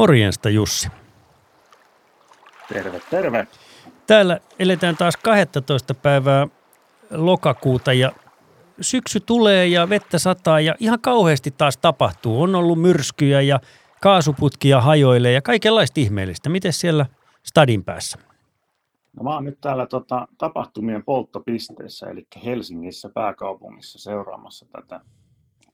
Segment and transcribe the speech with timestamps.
[0.00, 0.88] Morjesta Jussi.
[2.68, 3.46] Terve, terve.
[4.06, 5.94] Täällä eletään taas 12.
[5.94, 6.46] päivää
[7.10, 8.12] lokakuuta ja
[8.80, 12.42] syksy tulee ja vettä sataa ja ihan kauheasti taas tapahtuu.
[12.42, 13.60] On ollut myrskyjä ja
[14.02, 16.48] kaasuputkia hajoilee ja kaikenlaista ihmeellistä.
[16.48, 17.06] Miten siellä
[17.42, 18.18] stadin päässä?
[19.16, 25.00] No mä oon nyt täällä tota, tapahtumien polttopisteessä, eli Helsingissä pääkaupungissa seuraamassa tätä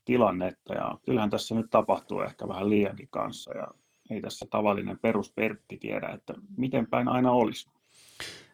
[0.05, 0.75] tilannetta.
[0.75, 3.57] Ja kyllähän tässä nyt tapahtuu ehkä vähän liiankin kanssa.
[3.57, 3.67] Ja
[4.11, 7.69] ei tässä tavallinen peruspertti tiedä, että miten päin aina olisi.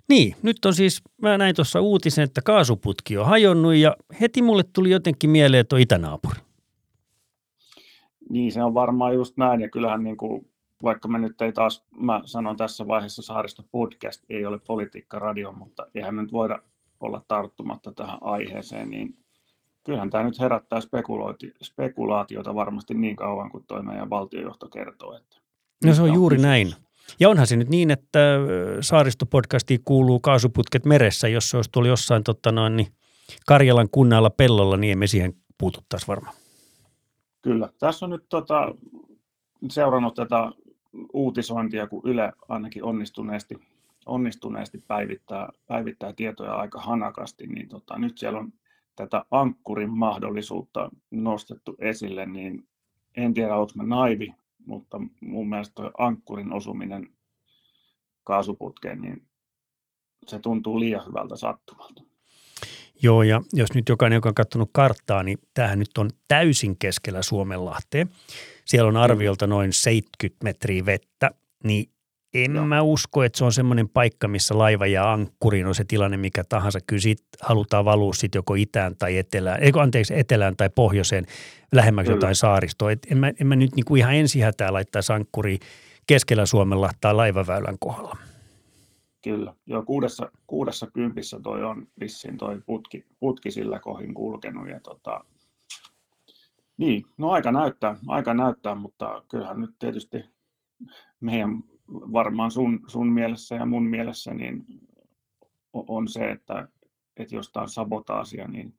[0.08, 4.62] Niin, nyt on siis, mä näin tuossa uutisen, että kaasuputki on hajonnut ja heti mulle
[4.72, 6.40] tuli jotenkin mieleen, on itänaapuri.
[8.30, 10.50] Niin, se on varmaan just näin ja kyllähän niin kuin,
[10.82, 15.86] vaikka me nyt ei taas, mä sanon tässä vaiheessa Saaristo podcast, ei ole politiikka-radio, mutta
[15.94, 16.58] eihän me nyt voida
[17.00, 19.16] olla tarttumatta tähän aiheeseen, niin
[19.84, 20.80] kyllähän tämä nyt herättää
[21.62, 25.16] spekulaatiota varmasti niin kauan kuin toi meidän valtiojohto kertoo.
[25.16, 25.36] Että
[25.84, 26.50] no se on juuri kysymys.
[26.50, 26.74] näin.
[27.20, 28.18] Ja onhan se nyt niin, että
[28.80, 32.86] saaristopodcastiin kuuluu kaasuputket meressä, jos se olisi tuolla jossain totta noin, niin
[33.46, 36.34] Karjalan kunnalla pellolla, niin emme siihen puututtaisi varmaan.
[37.42, 37.68] Kyllä.
[37.78, 38.74] Tässä on nyt tota,
[39.70, 40.52] seurannut tätä
[41.12, 43.58] uutisointia, kun Yle ainakin onnistuneesti,
[44.06, 48.52] onnistuneesti päivittää, päivittää tietoja aika hanakasti, niin tota, nyt siellä on
[48.96, 52.66] tätä ankkurin mahdollisuutta nostettu esille, niin
[53.16, 54.34] en tiedä, onko mä naivi,
[54.66, 57.08] mutta mun mielestä ankkurin osuminen
[58.24, 59.26] kaasuputkeen, niin
[60.26, 62.02] se tuntuu liian hyvältä sattumalta.
[63.02, 67.22] Joo, ja jos nyt jokainen, joka on katsonut karttaa, niin tämähän nyt on täysin keskellä
[67.22, 68.10] Suomenlahteen.
[68.64, 71.30] Siellä on arviolta noin 70 metriä vettä,
[71.64, 71.90] niin
[72.34, 72.66] en Joo.
[72.66, 76.44] mä usko, että se on semmoinen paikka, missä laiva ja ankkuriin on se tilanne mikä
[76.48, 76.78] tahansa.
[76.86, 81.26] Kyllä siitä halutaan valua sitten joko itään tai etelään, eikö anteeksi, etelään tai pohjoiseen
[81.72, 82.16] lähemmäksi Kyllä.
[82.16, 82.90] jotain saaristoa.
[82.90, 85.58] Et en, mä, en mä nyt niinku ihan ensihätää laittaa ankkuriin
[86.06, 88.16] keskellä Suomella tai laivaväylän kohdalla.
[89.24, 89.54] Kyllä.
[89.66, 94.68] Joo, kuudessa, kuudessa kympissä toi on vissiin toi putki, putki sillä kohin kulkenut.
[94.68, 95.24] Ja tota,
[96.76, 100.24] niin, no aika näyttää, aika näyttää, mutta kyllähän nyt tietysti
[101.20, 104.64] meidän varmaan sun, sun mielessä ja mun mielessä niin
[105.72, 106.68] on se, että,
[107.16, 108.74] että jos tämä on sabotaasia, niin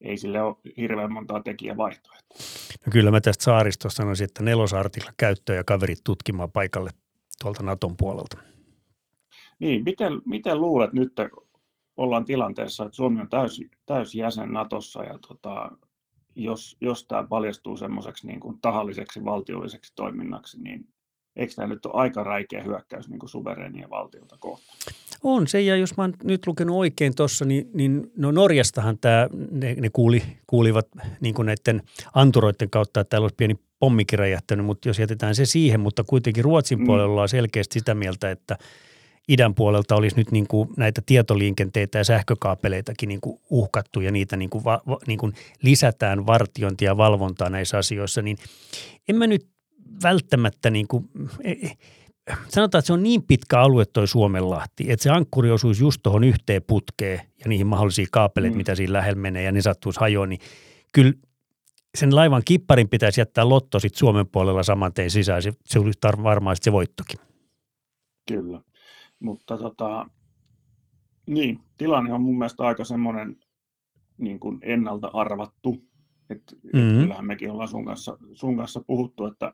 [0.00, 2.38] ei sille ole hirveän montaa tekijävaihtoehtoa.
[2.86, 6.90] No kyllä mä tästä saaristosta sanoisin, että nelosartilla käyttöä ja kaverit tutkimaan paikalle
[7.42, 8.38] tuolta Naton puolelta.
[9.58, 11.12] Niin, miten, miten luulet nyt,
[11.96, 15.70] ollaan tilanteessa, että Suomi on täysi, täysi jäsen Natossa ja tota,
[16.34, 20.93] jos, jos tämä paljastuu semmoiseksi niin kuin tahalliseksi valtiolliseksi toiminnaksi, niin
[21.36, 24.78] eikö tämä nyt ole aika räikeä hyökkäys niin suvereenia valtiota kohtaan?
[25.22, 29.28] On se, ja jos mä oon nyt lukenut oikein tuossa, niin, niin no Norjastahan tämä,
[29.50, 30.86] ne, ne kuuli, kuulivat
[31.20, 31.82] niin kuin näiden
[32.14, 36.44] anturoiden kautta, että täällä olisi pieni pommikin räjähtänyt, mutta jos jätetään se siihen, mutta kuitenkin
[36.44, 36.84] Ruotsin mm.
[36.86, 38.58] puolella on selkeästi sitä mieltä, että
[39.28, 44.36] idän puolelta olisi nyt niin kuin näitä tietoliikenteitä ja sähkökaapeleitakin niin kuin uhkattu ja niitä
[44.36, 48.36] niin kuin va, va, niin kuin lisätään vartiointia ja valvontaa näissä asioissa, niin
[49.08, 49.46] en mä nyt
[50.02, 51.10] välttämättä niin kuin,
[51.44, 51.76] e, e,
[52.48, 56.24] sanotaan, että se on niin pitkä alue toi Suomenlahti, että se ankkuri osuisi just tuohon
[56.24, 58.58] yhteen putkeen ja niihin mahdollisiin kaapeleita, mm.
[58.58, 60.40] mitä siinä lähellä menee ja ne sattuisi hajoon, niin
[60.92, 61.12] kyllä
[61.94, 65.42] sen laivan kipparin pitäisi jättää lotto sitten Suomen puolella saman tein sisään.
[65.42, 67.20] Se, se olisi varmaan se voittokin.
[68.28, 68.60] Kyllä,
[69.20, 70.06] mutta tota,
[71.26, 73.36] niin, tilanne on mun mielestä aika semmoinen
[74.18, 75.76] niin kuin ennalta arvattu,
[76.30, 76.42] et,
[76.72, 77.00] mm-hmm.
[77.00, 79.52] Kyllähän mekin ollaan sun kanssa, sun kanssa puhuttu, että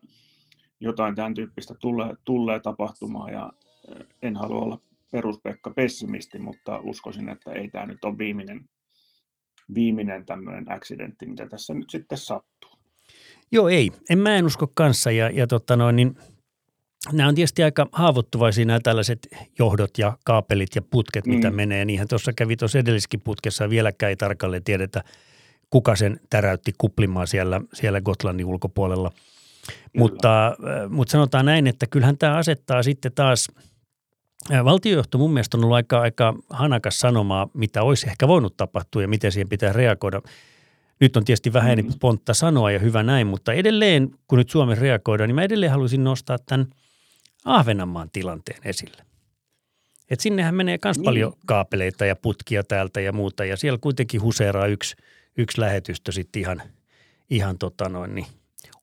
[0.81, 3.53] jotain tämän tyyppistä tulee, tulee tapahtumaan ja
[3.89, 4.79] eh, en halua olla
[5.11, 8.69] peruspekka pessimisti, mutta uskoisin, että ei tämä nyt ole viimeinen,
[9.75, 12.71] viimeinen tämmöinen accidentti, mitä tässä nyt sitten sattuu.
[13.53, 13.93] Joo, ei.
[14.11, 16.15] En mä en usko kanssa ja, ja totta noin, niin
[17.13, 19.29] nämä on tietysti aika haavoittuvaisia nämä tällaiset
[19.59, 21.35] johdot ja kaapelit ja putket, mm.
[21.35, 21.85] mitä menee.
[21.85, 25.05] Niinhän tuossa kävi tuossa edelliskin putkessa ja vieläkään ei tarkalleen tiedetä–
[25.71, 29.11] kuka sen täräytti kuplimaan siellä, siellä Gotlandin ulkopuolella.
[29.97, 30.55] Mutta, äh,
[30.91, 33.49] mutta sanotaan näin, että kyllähän tämä asettaa sitten taas
[34.53, 39.03] äh,– Valtiojohto mun mielestä on ollut aika, aika hanakas sanomaa, mitä olisi ehkä voinut tapahtua
[39.03, 40.23] ja miten siihen pitää reagoida.
[41.01, 41.93] Nyt on tietysti vähän Mm.
[42.01, 46.05] pontta sanoa ja hyvä näin, mutta edelleen, kun nyt Suomen reagoidaan, niin mä edelleen haluaisin
[46.05, 46.67] nostaa tämän
[47.45, 49.03] Ahvenanmaan tilanteen esille.
[50.11, 51.05] Et sinnehän menee myös Niin.
[51.05, 54.97] paljon kaapeleita ja putkia täältä ja muuta, ja siellä kuitenkin huseeraa yksi,
[55.39, 56.63] yksi lähetystö sitten ihan,
[57.31, 58.27] ihan tota noin, niin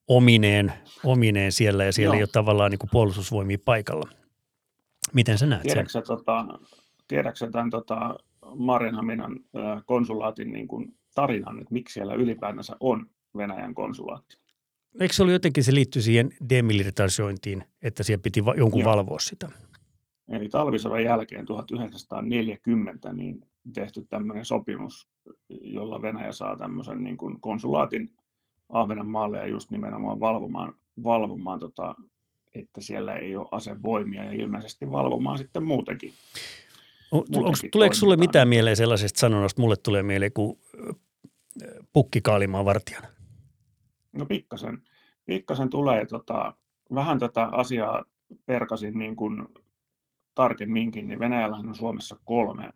[0.07, 0.73] omineen,
[1.03, 2.19] omineen siellä, ja siellä Joo.
[2.19, 4.09] ei ole tavallaan niin kuin puolustusvoimia paikalla.
[5.13, 5.71] Miten sä näet sen?
[5.71, 6.45] Tiedätkö sä, tota,
[7.07, 8.15] tiedätkö tämän tota,
[8.55, 14.37] Marinhaminan ö, konsulaatin niin kuin tarinan, että miksi siellä ylipäätänsä on Venäjän konsulaatti?
[14.99, 18.91] Eikö se ollut jotenkin, se liittyy siihen demilitarisointiin, että siellä piti va- jonkun Joo.
[18.91, 19.49] valvoa sitä?
[20.29, 25.07] Eli talvisodan jälkeen 1940 niin tehty tämmöinen sopimus,
[25.49, 28.09] jolla Venäjä saa tämmöisen niin kuin konsulaatin
[28.69, 30.73] Ahvenanmaalle ja just nimenomaan valvomaan,
[31.03, 31.95] valvomaan tota,
[32.55, 36.13] että siellä ei ole asevoimia ja ilmeisesti valvomaan sitten muutenkin.
[37.11, 39.61] O- tu- onks, Muutenkin tuleeko sulle mitään mieleen sellaisesta sanonnasta?
[39.61, 40.59] Mulle tulee mieleen kuin
[41.93, 43.07] pukki kaalimaan vartijana.
[44.13, 44.81] No pikkasen,
[45.25, 46.53] pikkasen tulee, tota,
[46.95, 48.03] vähän tätä asiaa
[48.45, 49.47] perkasin niin kuin
[50.35, 52.69] tarkemminkin, niin Venäjällähän on Suomessa kolme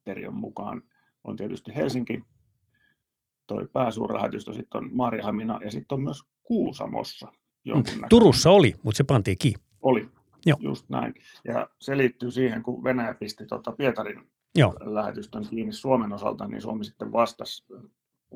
[0.00, 0.82] ulkoministeriön mukaan.
[1.24, 2.22] On tietysti Helsinki,
[3.46, 7.32] toi pääsuurlähetystö, sitten on Maarihamina ja sitten on myös Kuusamossa.
[7.64, 8.08] jonkunnäköinen.
[8.08, 9.64] Turussa oli, mutta se pantiin kiinni.
[9.82, 10.08] Oli,
[10.46, 10.58] Joo.
[10.60, 11.14] just näin.
[11.44, 14.74] Ja se liittyy siihen, kun Venäjä pisti tota Pietarin Joo.
[14.80, 17.64] lähetystön kiinni Suomen osalta, niin Suomi sitten vastasi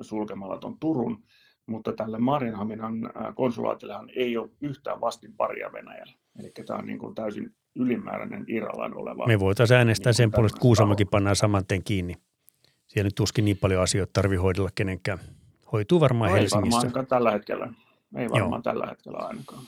[0.00, 1.22] sulkemalla tuon Turun,
[1.66, 6.12] mutta tälle Marinhaminan äh, konsulaatillehan ei ole yhtään vastinparia Venäjällä.
[6.38, 9.26] Eli tämä on niin kuin täysin ylimääräinen irrallaan oleva.
[9.26, 12.14] Me voitaisiin äänestää Niin sen puolesta, että Kuusamokin pannaan saman tien kiinni.
[12.86, 15.18] Siellä nyt tuskin niin paljon asioita tarvii hoidella kenenkään.
[15.72, 16.60] Hoituu varmaan No ei Helsingissä.
[16.60, 17.68] varmaan ainakaan tällä hetkellä.
[18.16, 19.62] Ei varmaan tällä hetkellä ainakaan.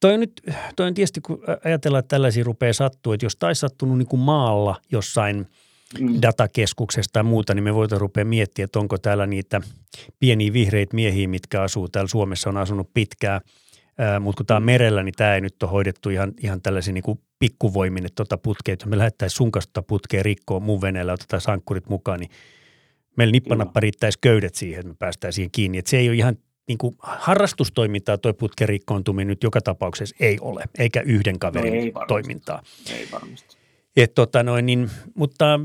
[0.00, 0.42] Toi on nyt,
[0.76, 4.20] toi on tietysti, kun ajatellaan, että tällaisia rupeaa sattua, että jos taisi sattunut niin kuin
[4.20, 5.46] maalla jossain
[6.00, 6.18] Mm.
[6.22, 9.60] datakeskuksesta tai muuta, niin me voitaisiin rupea miettiä, että onko täällä niitä
[10.20, 13.50] pieniä vihreitä miehiä, mitkä asuu täällä Suomessa, on asunut pitkään, Ää,
[14.20, 17.18] mutta kun tämä on merellä, niin tämä ei nyt ole hoidettu ihan, ihan tällaisiin niin
[17.38, 21.40] pikkuvoimin, että tota putkea, että me lähettäisiin sun kanssa tota putkea rikkoon mun veneellä, otetaan
[21.40, 22.30] sankkurit mukaan, niin
[23.16, 25.78] meillä nippanappa riittäisi köydet siihen, että me päästään siihen kiinni.
[25.78, 26.36] Että se ei ole ihan
[26.68, 31.94] niin kuin harrastustoimintaa toi putken rikkoontuminen nyt joka tapauksessa ei ole, eikä yhden kaverin ei
[31.94, 32.08] varmasti.
[32.08, 32.62] toimintaa.
[32.90, 33.57] Ei varmasti.
[33.98, 35.60] Et tota noin, niin, mutta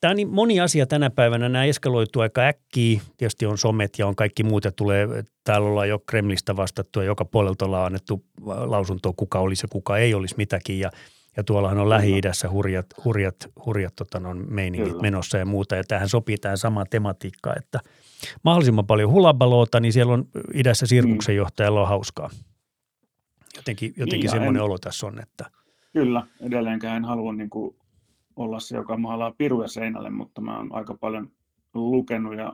[0.00, 3.00] tämä on niin moni asia tänä päivänä, nämä eskaloituu aika äkkiä.
[3.16, 5.08] Tietysti on somet ja on kaikki muut ja tulee,
[5.44, 9.98] täällä ollaan jo Kremlistä vastattu ja joka puolelta ollaan annettu lausuntoa, kuka olisi ja kuka
[9.98, 10.80] ei olisi mitäkin.
[10.80, 10.90] Ja,
[11.36, 15.02] ja tuollahan on Lähi-idässä hurjat, hurjat, hurjat tota noin, meiningit Kyllä.
[15.02, 15.76] menossa ja muuta.
[15.76, 17.80] Ja tähän sopii tähän samaan tematiikkaan, että
[18.42, 20.24] mahdollisimman paljon hulabaloota, niin siellä on
[20.54, 22.30] idässä sirkuksen johtajalla on hauskaa.
[23.56, 25.44] Jotenkin, jotenkin ja semmoinen en- olo tässä on, että–
[25.92, 27.76] Kyllä, edelleenkään en halua niin kuin
[28.36, 31.30] olla se, joka maalaa piruja seinälle, mutta mä oon aika paljon
[31.74, 32.52] lukenut ja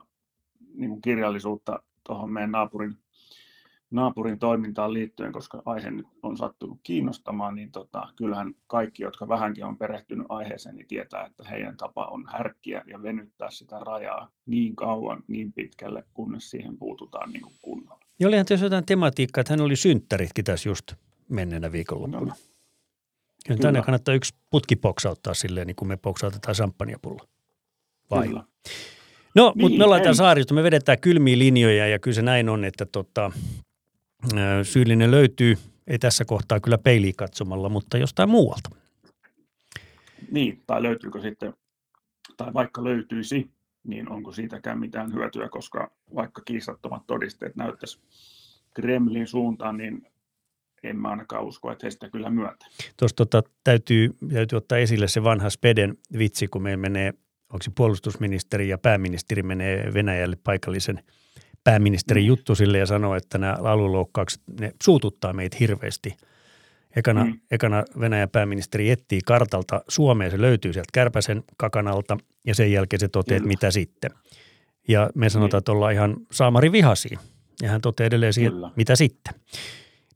[0.74, 2.96] niin kuin kirjallisuutta tuohon meidän naapurin,
[3.90, 9.64] naapurin toimintaan liittyen, koska aihe nyt on sattunut kiinnostamaan, niin tota, kyllähän kaikki, jotka vähänkin
[9.64, 14.76] on perehtynyt aiheeseen, niin tietää, että heidän tapa on härkkiä ja venyttää sitä rajaa niin
[14.76, 18.00] kauan, niin pitkälle, kunnes siihen puututaan niin kuin kunnolla.
[18.20, 20.92] Ja olihan tässä jotain tematiikkaa, että hän oli synttäritkin tässä just
[21.28, 22.20] menneenä viikonloppuna.
[22.20, 22.32] No,
[23.46, 23.68] Kyllä Kyllä.
[23.68, 27.24] tänne kannattaa yksi putki poksauttaa silleen, niin kuin me poksautetaan champagnepullo.
[28.10, 28.28] Vai?
[28.28, 28.44] Kyllä.
[29.34, 32.48] No, niin, mutta me ollaan täällä saarista, me vedetään kylmiä linjoja ja kyllä se näin
[32.48, 33.32] on, että tota,
[34.62, 38.70] syyllinen löytyy, ei tässä kohtaa kyllä peiliä katsomalla, mutta jostain muualta.
[40.30, 41.54] Niin, tai löytyykö sitten,
[42.36, 43.50] tai vaikka löytyisi,
[43.84, 48.00] niin onko siitäkään mitään hyötyä, koska vaikka kiistattomat todisteet näyttäisi
[48.74, 50.06] Kremlin suuntaan, niin
[50.84, 52.66] en mä ainakaan usko, että he sitä kyllä myötä.
[52.96, 57.14] Tuossa tota, täytyy, täytyy ottaa esille se vanha Speden vitsi, kun meillä menee,
[57.52, 61.02] onko se puolustusministeri ja pääministeri menee Venäjälle paikallisen
[61.64, 62.28] pääministerin Mm.
[62.28, 66.16] juttusille ja sanoo, että nämä aluloukkaukset, ne suututtaa meitä hirveästi.
[66.96, 67.30] Ekana, mm.
[67.30, 67.38] Mm.
[67.50, 73.08] ekana Venäjän pääministeri etsii kartalta Suomeen, se löytyy sieltä Kärpäsen kakanalta ja sen jälkeen se
[73.08, 74.10] toteaa, että mitä sitten.
[74.88, 75.58] Ja me sanotaan, Niin.
[75.58, 77.18] että ollaan ihan saamari vihaisia.
[77.62, 79.34] Ja hän toteaa edelleen siihen, mitä sitten.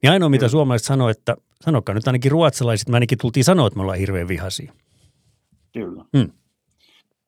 [0.01, 3.77] Niin ainoa, mitä suomalaiset sanoo, että sanokaa nyt ainakin ruotsalaiset, me ainakin tultiin sanoa, että
[3.77, 4.73] me ollaan hirveän vihaisia.
[5.73, 6.05] Kyllä.
[6.13, 6.31] Mm.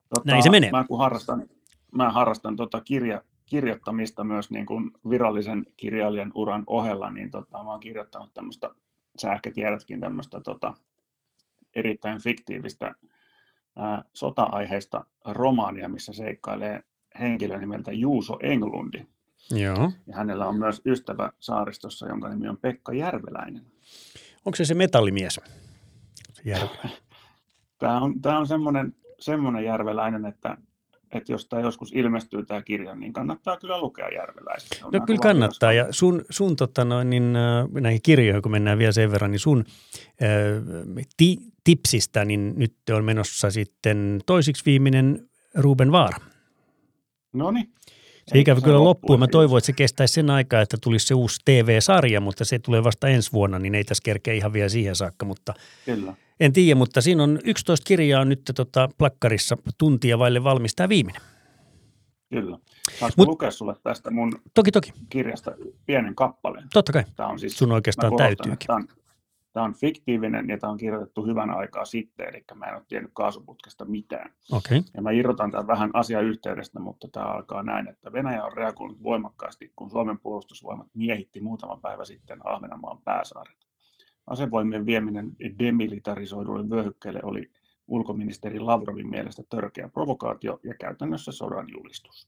[0.09, 0.71] Tota, Näin se menee.
[0.71, 1.49] Mä kun harrastan,
[1.91, 7.71] mä harrastan tota kirja, kirjoittamista myös niin kuin virallisen kirjailijan uran ohella, niin tota, mä
[7.71, 8.69] oon kirjoittanut tämmöistä,
[9.21, 10.73] sä ehkä tiedätkin tämmöistä tota,
[11.75, 12.95] erittäin fiktiivistä
[13.75, 16.83] ää, sota-aiheista romaania, missä seikkailee
[17.19, 19.05] henkilö nimeltä Juuso Englundi.
[19.51, 19.91] Joo.
[20.07, 23.65] Ja hänellä on myös ystävä saaristossa, jonka nimi on Pekka Järveläinen.
[24.45, 25.39] Onko se se metallimies?
[26.45, 26.77] Järvi.
[27.79, 30.57] Tämä on, tämä on semmoinen, semmoinen järveläinen, että
[31.11, 34.81] että jos tämä joskus ilmestyy tämä kirja, niin kannattaa kyllä lukea järveläiset.
[34.91, 37.33] No kyllä kannattaa ja sun, sun tota noin, niin,
[37.81, 39.65] näihin kirjoihin, kun mennään vielä sen verran, niin sun
[40.23, 46.17] äh, ti, tipsistä, niin nyt on menossa sitten toisiksi viimeinen Ruben Vaara.
[47.33, 47.73] No niin.
[48.27, 49.17] Se ikävä kyllä loppuu.
[49.17, 52.83] Mä toivon, että se kestäisi sen aikaa, että tulisi se uusi TV-sarja, mutta se tulee
[52.83, 55.25] vasta ensi vuonna, niin ei tässä kerkeä ihan vielä siihen saakka.
[55.25, 55.53] Mutta
[55.85, 56.13] kyllä.
[56.39, 61.21] En tiedä, mutta siinä on 11 kirjaa nyt tota, plakkarissa tuntia vaille valmistaa viimeinen.
[62.29, 62.57] Kyllä.
[62.99, 64.93] Saanko Mut, lukea sulle tästä mun toki, toki.
[65.09, 65.51] kirjasta
[65.85, 66.67] pienen kappaleen?
[66.73, 67.03] Totta kai.
[67.15, 68.67] Tämä on siis, Sun oikeastaan täytyykin.
[68.67, 68.87] Tämä on,
[69.53, 73.11] tämä on fiktiivinen ja tämä on kirjoitettu hyvän aikaa sitten, eli mä en ole tiennyt
[73.13, 74.33] kaasuputkesta mitään.
[74.51, 74.81] Okay.
[74.93, 79.71] Ja mä irrotan tämän vähän asiayhteydestä, mutta tämä alkaa näin, että Venäjä on reagoinut voimakkaasti,
[79.75, 83.55] kun Suomen puolustusvoimat miehitti muutama päivä sitten Ahvenanmaan pääsaaren.
[84.27, 87.51] Asevoimien vieminen demilitarisoidulle vyöhykkeelle oli
[87.87, 92.27] ulkoministeri Lavrovin mielestä törkeä provokaatio ja käytännössä sodan julistus.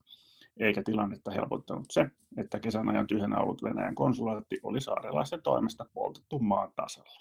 [0.60, 2.06] Eikä tilannetta helpottanut se,
[2.38, 7.20] että kesän ajan tyhjänä ollut Venäjän konsulaatti oli saarelaisen toimesta poltettu maan tasalla.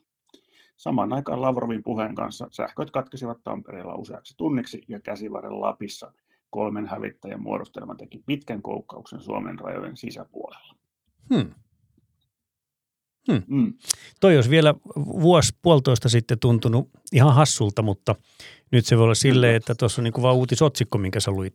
[0.77, 6.13] Samaan aikaan Lavrovin puheen kanssa sähköt katkesivat Tampereella useaksi tunniksi ja käsivarren Lapissa
[6.51, 10.75] kolmen hävittäjän muodostelma teki pitkän koukkauksen Suomen rajojen sisäpuolella.
[11.35, 11.55] Hmm.
[13.33, 13.43] Hmm.
[13.47, 13.75] Mm.
[14.21, 18.15] Toi olisi vielä vuosi puolitoista sitten tuntunut ihan hassulta, mutta
[18.73, 21.55] nyt se voi olla silleen, että tuossa on niin kuin vaan uutisotsikko, minkä sä luit.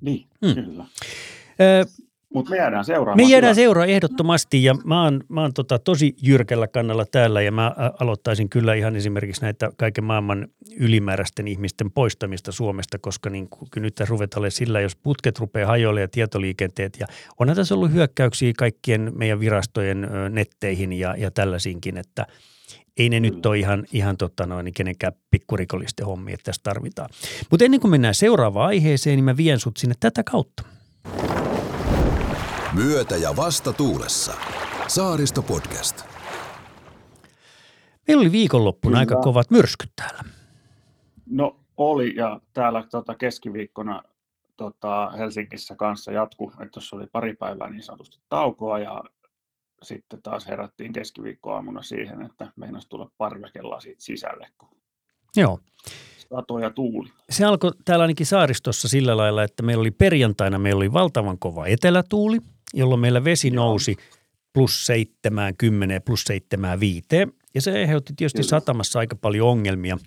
[0.00, 0.54] Niin, hmm.
[0.54, 0.84] kyllä.
[1.60, 1.84] Ö,
[2.34, 3.16] mutta me jäädään seuraamaan.
[3.16, 7.52] Me jäädään seuraamaan ehdottomasti ja mä oon, mä oon tota tosi jyrkällä kannalla täällä ja
[7.52, 13.68] mä aloittaisin kyllä ihan esimerkiksi näitä kaiken maailman ylimääräisten ihmisten poistamista Suomesta, koska niin kuin
[13.76, 17.06] nyt tässä ruvetaan sillä, jos putket rupeaa hajoille ja tietoliikenteet ja
[17.38, 22.26] onhan tässä ollut hyökkäyksiä kaikkien meidän virastojen netteihin ja, ja tällaisinkin, että
[22.96, 27.08] ei ne nyt ole ihan, ihan totta noin, niin kenenkään pikkurikollisten hommia, että tässä tarvitaan.
[27.50, 30.62] Mutta ennen kuin mennään seuraavaan aiheeseen, niin mä vien sut sinne tätä kautta.
[32.74, 34.32] Myötä ja vasta tuulessa.
[34.88, 36.04] Saaristo podcast.
[38.08, 38.98] Meillä oli viikonloppuna Kyllä.
[38.98, 40.22] aika kovat myrskyt täällä.
[41.30, 44.02] No oli ja täällä tota, keskiviikkona
[44.56, 49.04] tota, Helsingissä kanssa jatku, että tuossa oli pari päivää niin sanotusti taukoa ja
[49.82, 54.68] sitten taas herättiin keskiviikkoaamuna siihen, että meinasi tulla parvekelasit sisälle, kun
[55.36, 55.60] Joo.
[56.16, 57.08] sato ja tuuli.
[57.30, 61.66] Se alkoi täällä ainakin saaristossa sillä lailla, että meillä oli perjantaina meillä oli valtavan kova
[61.66, 62.38] etelätuuli–
[62.74, 63.64] jolloin meillä vesi Joo.
[63.64, 63.96] nousi
[64.52, 67.06] plus 70, plus 75.
[67.54, 68.48] Ja se aiheutti tietysti Kyllä.
[68.48, 69.98] satamassa aika paljon ongelmia.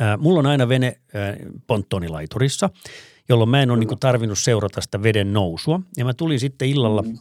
[0.00, 2.70] Ää, mulla on aina vene ää, ponttonilaiturissa,
[3.28, 5.80] jolloin mä en ole niin tarvinnut seurata sitä veden nousua.
[5.96, 7.18] Ja mä tulin sitten illalla, mm.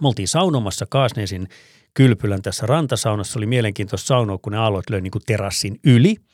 [0.00, 1.48] Me oltiin saunomassa Kaasnesin
[1.94, 3.38] kylpylän tässä rantasaunassa.
[3.38, 6.16] Oli mielenkiintoista saunoa, kun ne aallot löi niin terassin yli–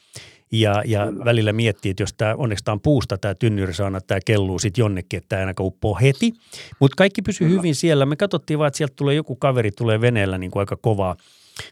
[0.53, 4.59] ja, ja välillä miettii, että jos tämä, onneksi tämä on puusta tämä tynnyrisauna, tämä kelluu
[4.59, 6.33] sitten jonnekin, että tämä ainakaan uppoo heti.
[6.81, 8.07] Mutta kaikki pysyy hyvin siellä.
[8.07, 11.17] Me katsottiin vaan, että sieltä tulee joku kaveri, tulee veneellä niin kuin aika kovaa,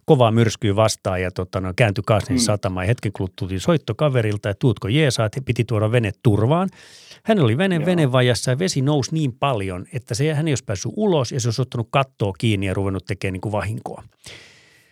[0.04, 2.42] kovaa myrskyä vastaan ja tota, no, kääntyi Kaasnin mm.
[2.42, 2.84] satamaan.
[2.84, 6.68] Ja hetken kuluttua soitto kaverilta, että tuutko jeesaa, että piti tuoda vene turvaan.
[7.24, 10.92] Hän oli vene venevajassa ja vesi nousi niin paljon, että se, hän ei olisi päässyt
[10.96, 14.02] ulos ja se olisi ottanut kattoa kiinni ja ruvennut tekemään niin kuin vahinkoa.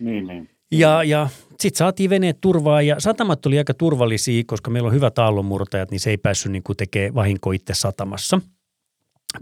[0.00, 0.50] Niin, niin.
[0.70, 5.18] Ja, ja sitten saatiin veneet turvaa ja satamat oli aika turvallisia, koska meillä on hyvät
[5.18, 8.40] aallonmurtajat, niin se ei päässyt niin tekemään vahinkoa itse satamassa.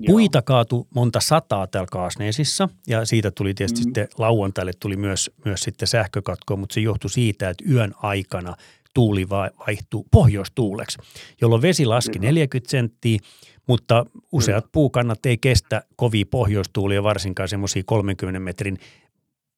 [0.07, 0.43] Puita Joo.
[0.45, 3.83] kaatu monta sataa täällä Kaasneesissa ja siitä tuli tietysti mm.
[3.83, 8.55] sitten lauantaille tuli myös, myös sitten sähkökatko, mutta se johtui siitä, että yön aikana
[8.95, 10.99] tuuli vaihtui pohjoistuuleksi,
[11.41, 13.19] jolloin vesi laski 40 senttiä,
[13.67, 18.79] mutta useat puukannat ei kestä kovia pohjoistuulia, varsinkaan semmoisia 30 metrin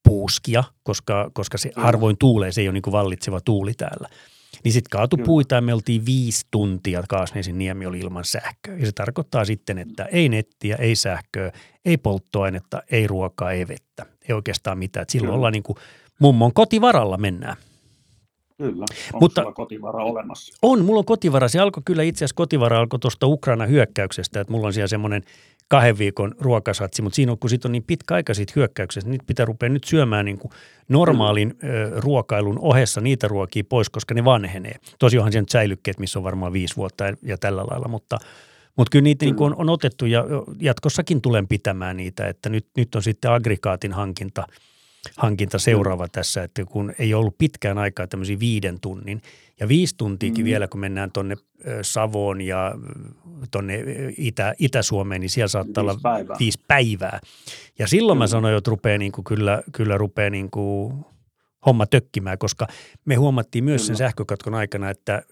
[0.05, 4.09] puuskia, koska, koska se harvoin tuulee, se ei ole niin kuin vallitseva tuuli täällä.
[4.65, 8.77] Niin sitten kaatu puita ja me oltiin viisi tuntia, Kaasneesin niemi oli ilman sähköä.
[8.77, 11.53] Ja se tarkoittaa sitten, että ei nettiä, ei sähköä,
[11.85, 14.07] ei polttoainetta, ei ruokaa, ei vettä.
[14.29, 15.03] Ei oikeastaan mitään.
[15.03, 15.37] Et silloin Kyllä.
[15.37, 15.77] ollaan niin kuin
[16.19, 17.57] mummon kotivaralla mennään.
[18.59, 18.85] Kyllä.
[19.13, 20.55] Onko Mutta, sulla kotivara olemassa?
[20.63, 21.49] On, mulla on kotivara.
[21.49, 25.23] Se alkoi kyllä itse asiassa kotivara alkoi tuosta Ukraina hyökkäyksestä, että mulla on siellä semmoinen–
[25.69, 29.21] kahden viikon ruokasatsi, mutta siinä on, kun siitä on niin pitkä aika siitä hyökkäyksestä, niin
[29.27, 30.53] pitää rupea nyt syömään niin kuin
[30.89, 34.75] normaalin ö, ruokailun ohessa niitä ruokia pois, koska ne vanhenee.
[34.99, 38.19] Tosi onhan siellä säilykkeet, missä on varmaan viisi vuotta ja tällä lailla, mutta,
[38.77, 40.25] mutta kyllä niitä niin kuin on, on otettu ja
[40.61, 44.47] jatkossakin tulen pitämään niitä, että nyt, nyt on sitten aggregaatin hankinta–
[45.17, 49.23] hankinta seuraava tässä, että kun ei ollut pitkään aikaa tämmöisiä viiden tunnin
[49.61, 50.45] ja viisi tuntiakin mm.
[50.45, 51.37] vielä, kun mennään tuonne
[51.83, 52.75] Savoon ja
[53.51, 53.85] tuonne
[54.19, 56.37] Itä, Itä-Suomeen, niin siellä saattaa viisi olla päivää.
[56.39, 57.21] viisi päivää.
[57.79, 58.21] Ja silloin mm.
[58.21, 60.95] mä sanoin, että rupeaa niin kuin, kyllä, kyllä rupeaa niin kuin
[61.67, 62.67] homma tökkimään, koska
[63.05, 65.23] me huomattiin myös sen sähkökatkon aikana, että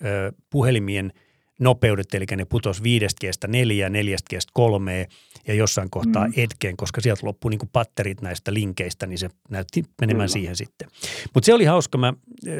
[0.50, 1.12] puhelimien
[1.60, 5.06] nopeudet, eli ne putos viidestä keestä neljään, neljästä keestä kolmeen
[5.46, 6.32] ja jossain kohtaa mm.
[6.36, 10.32] etkeen, koska sieltä loppui niin patterit näistä linkeistä, niin se näytti menemään Kyllä.
[10.32, 10.88] siihen sitten.
[11.34, 12.12] Mutta se oli hauska, mä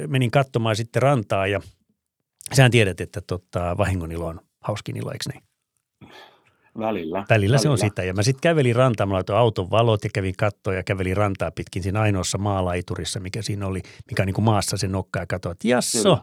[0.07, 1.61] menin katsomaan sitten rantaa ja
[2.53, 5.43] sähän tiedät, että tota, vahingonilo on hauskin ilo, eikö niin?
[6.79, 6.89] Välillä.
[6.89, 8.03] Välillä, Välillä se on sitä.
[8.03, 11.51] Ja mä sitten kävelin rantaa, mä laitoin auton valot ja kävin kattoon ja kävelin rantaa
[11.51, 15.27] pitkin siinä ainoassa maalaiturissa, mikä siinä oli, mikä on niin kuin maassa se nokka ja
[15.27, 16.19] katsoin, että jasso, Kyllä.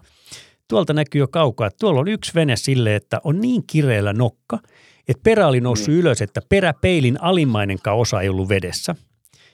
[0.70, 4.60] Tuolta näkyy jo kaukaa, että tuolla on yksi vene sille, että on niin kireellä nokka,
[5.08, 6.00] että perä oli noussut niin.
[6.00, 8.96] ylös, että peräpeilin alimmainen osa ei ollut vedessä.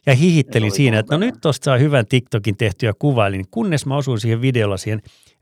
[0.05, 4.19] Ja hihittelin siinä, että no nyt tuosta saa hyvän TikTokin tehtyä kuvailin, kunnes mä osuin
[4.19, 5.01] siihen videolla siihen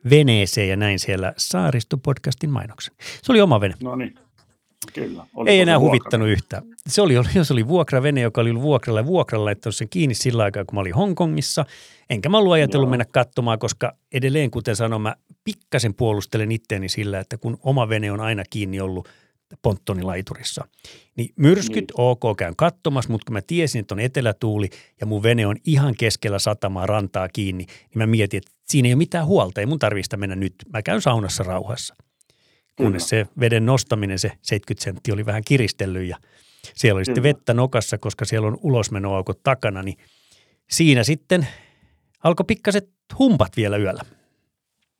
[0.10, 2.96] veneeseen ja näin siellä Saaristo-podcastin mainoksen.
[3.24, 3.74] Se oli oma vene.
[3.84, 4.16] No niin.
[4.94, 5.26] Kyllä.
[5.46, 6.64] Ei enää huvittanut yhtään.
[6.88, 10.44] Se oli, jos oli vuokravene, joka oli ollut vuokralla ja vuokralla laittanut sen kiinni sillä
[10.44, 11.66] aikaa, kun mä olin Hongkongissa.
[12.10, 12.92] Enkä mä ollut ajatellut Joo.
[12.92, 18.12] mennä katsomaan, koska edelleen, kuten sanoin, mä pikkasen puolustelen itteeni sillä, että kun oma vene
[18.12, 19.10] on aina kiinni ollut
[19.62, 20.68] ponttonilaiturissa.
[21.18, 21.94] Niin myrskyt, niin.
[21.98, 24.70] ok, käyn katsomassa, mutta kun mä tiesin, että on etelätuuli
[25.02, 28.94] ja mun vene on ihan keskellä satamaa rantaa kiinni, niin mä mietin, että siinä ei
[28.94, 30.56] ole mitään huolta, ei mun tarvista mennä nyt.
[30.74, 31.96] Mä käyn saunassa rauhassa
[32.78, 36.18] kunnes se veden nostaminen, se 70 sentti oli vähän kiristellyt ja
[36.76, 39.98] siellä oli sitten vettä nokassa, koska siellä on ulosmenoaukot takana, niin
[40.70, 41.48] siinä sitten
[42.24, 42.90] alkoi pikkaset
[43.20, 44.02] humpat vielä yöllä.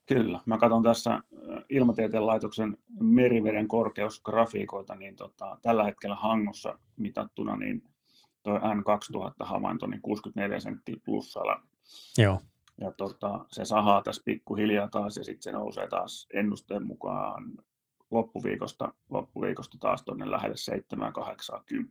[0.06, 0.40] Kyllä.
[0.46, 1.22] Mä katson tässä äh,
[1.70, 7.84] Ilmatieteen laitoksen meriveden korkeusgrafiikoita, niin tota, tällä hetkellä Hangossa mitattuna niin
[8.44, 11.62] tuo N2000-havainto niin 64 senttiä plussalla.
[12.18, 12.40] Joo.
[12.82, 17.52] Ja tota, se sahaa tässä pikkuhiljaa taas ja sitten se nousee taas ennusteen mukaan
[18.12, 20.56] loppuviikosta, loppuviikosta taas tuonne lähelle
[21.86, 21.88] 7-80.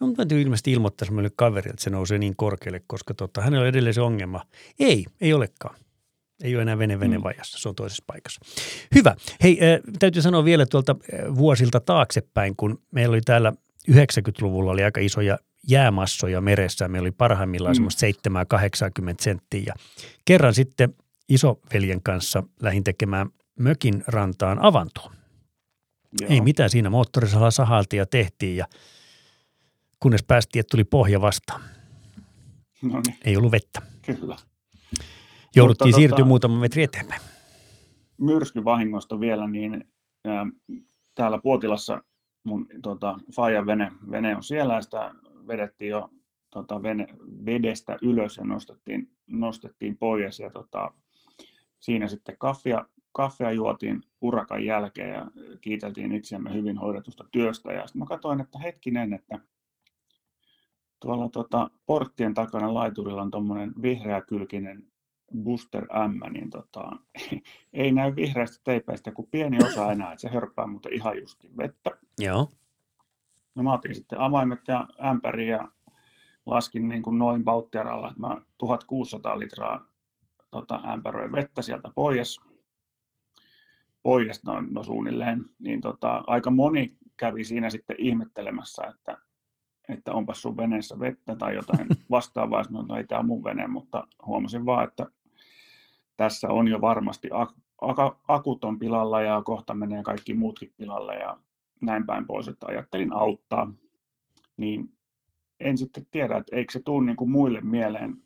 [0.00, 3.62] No mutta täytyy ilmeisesti ilmoittaa meille kaveri, että se nousee niin korkealle, koska tota, hänellä
[3.62, 4.40] on edelleen se ongelma.
[4.78, 5.76] Ei, ei olekaan.
[6.42, 7.24] Ei ole enää vene vene mm.
[7.24, 8.40] vajassa, se on toisessa paikassa.
[8.94, 9.16] Hyvä.
[9.42, 10.96] Hei, äh, täytyy sanoa vielä tuolta
[11.36, 13.52] vuosilta taaksepäin, kun meillä oli täällä
[13.90, 15.38] 90-luvulla oli aika isoja
[15.68, 16.88] jäämassoja meressä.
[16.88, 17.74] Meillä oli parhaimmillaan mm.
[17.74, 19.62] semmoista 7-80 senttiä.
[19.66, 19.74] Ja
[20.24, 20.94] kerran sitten
[21.28, 25.12] isoveljen kanssa lähin tekemään mökin rantaan avantoon.
[26.20, 26.30] Joo.
[26.30, 28.66] Ei mitään siinä, moottorisalla sahaltiin ja tehtiin ja
[30.00, 31.60] kunnes päästiin, että tuli pohja vastaan.
[32.82, 33.18] No niin.
[33.24, 33.82] Ei ollut vettä.
[34.02, 34.36] Kyllä.
[35.56, 37.20] Jouduttiin tota, siirtyä muutaman metri eteenpäin.
[38.18, 39.84] Myrskyvahingosta vielä, niin
[40.24, 40.46] ää,
[41.14, 42.02] täällä Puotilassa
[42.46, 45.14] mun tota, Fajan vene, vene on siellä ja sitä
[45.48, 46.10] vedettiin jo
[46.50, 47.06] tota, vene,
[47.46, 50.92] vedestä ylös ja nostettiin, nostettiin pois ja tota,
[51.80, 55.26] siinä sitten kaffia, kaffia juotiin urakan jälkeen ja
[55.60, 59.38] kiiteltiin itseämme hyvin hoidetusta työstä ja sitten mä katsoin, että hetkinen, että
[61.00, 64.86] tuolla tota, porttien takana laiturilla on tuommoinen vihreäkylkinen
[65.42, 66.90] Booster M, niin tota,
[67.72, 71.90] ei näy vihreästä teipeistä kuin pieni osa enää, että se hörppää mutta ihan justin vettä.
[72.18, 72.50] Joo.
[73.54, 75.68] No mä otin sitten avaimet ja ämpäri ja
[76.46, 79.86] laskin niin kuin noin pauttiaralla, että mä 1600 litraa
[80.50, 82.40] tota, ämpäröin vettä sieltä pois,
[84.02, 89.18] pois noin no suunnilleen, niin tota, aika moni kävi siinä sitten ihmettelemässä, että,
[89.88, 94.06] että onpas sun veneessä vettä tai jotain vastaavaa, no, no ei tämä mun vene, mutta
[94.26, 95.06] huomasin vaan, että
[96.16, 101.14] tässä on jo varmasti ak- ak- akut on pilalla ja kohta menee kaikki muutkin pilalle
[101.14, 101.38] ja
[101.80, 103.72] näin päin pois, että ajattelin auttaa,
[104.56, 104.92] niin
[105.60, 108.22] en sitten tiedä, että eikö se tule niin kuin muille mieleen,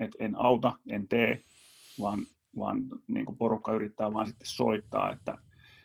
[0.00, 1.44] että en auta, en tee,
[2.00, 2.18] vaan,
[2.58, 5.38] vaan niin kuin porukka yrittää vaan sitten soittaa, että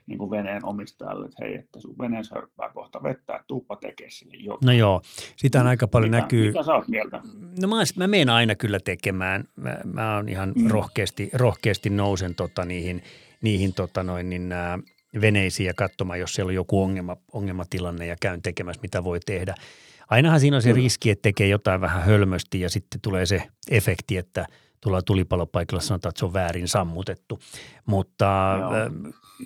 [0.09, 4.09] niin kuin veneen omistajalle, että hei, että sun veneen hörppää kohta vettä, että tuuppa tekee
[4.09, 4.65] sille jotain.
[4.65, 5.01] No joo,
[5.35, 6.47] sitä on aika paljon mitä, näkyy.
[6.47, 7.21] Mitä sä oot mieltä?
[7.61, 9.43] No mä, mä menen aina kyllä tekemään.
[9.55, 10.67] Mä, mä oon ihan mm.
[10.67, 13.03] rohkeasti, rohkeasti nousen tota niihin,
[13.41, 14.79] niihin tota noin, niin, ää,
[15.21, 19.55] veneisiin ja katsomaan, jos siellä on joku ongelma, ongelmatilanne ja käyn tekemässä, mitä voi tehdä.
[20.09, 24.17] Ainahan siinä on se riski, että tekee jotain vähän hölmösti ja sitten tulee se efekti,
[24.17, 24.45] että
[24.81, 27.39] tullaan tulipalopaikalla sanotaan, että se on väärin sammutettu.
[27.85, 28.25] Mutta
[28.59, 28.71] Joo.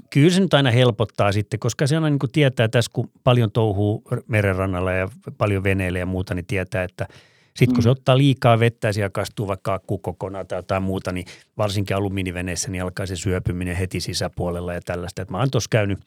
[0.10, 3.52] kyllä se nyt aina helpottaa sitten, koska se on niin kuin tietää tässä, kun paljon
[3.52, 7.08] touhuu merenrannalla ja paljon veneillä ja muuta, niin tietää, että–
[7.56, 7.84] sitten kun mm.
[7.84, 11.26] se ottaa liikaa vettä ja siellä kastuu vaikka akku kokonaan tai jotain muuta, niin
[11.58, 15.22] varsinkin alumiiniveneessä niin alkaa se syöpyminen heti sisäpuolella ja tällaista.
[15.22, 16.00] Et mä oon tuossa käynyt,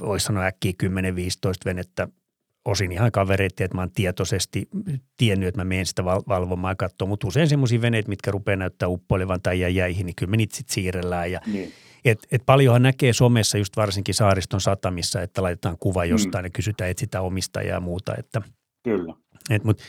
[0.00, 0.86] voisi sanoa äkkiä 10-15
[1.64, 2.08] venettä
[2.64, 4.68] osin ihan kavereita, että mä oon tietoisesti
[5.16, 8.56] tiennyt, että mä menen sitä val- valvomaan ja katsomaan, mutta usein semmoisia veneitä, mitkä rupeaa
[8.56, 11.32] näyttää uppoilevan tai jää jäihin, niin kyllä me niitä sitten siirrellään.
[11.32, 11.72] Ja niin.
[12.04, 16.46] et, et paljonhan näkee somessa just varsinkin saariston satamissa, että laitetaan kuva jostain mm.
[16.46, 18.14] ja kysytään, etsitään omistajaa ja muuta.
[18.18, 18.42] Että,
[18.84, 19.14] kyllä.
[19.50, 19.84] Et, mutta